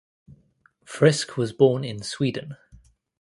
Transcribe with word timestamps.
Frisk 0.83 1.37
was 1.37 1.53
born 1.53 1.83
in 1.83 2.01
Sweden. 2.01 2.57